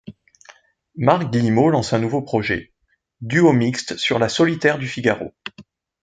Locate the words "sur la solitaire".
3.97-4.79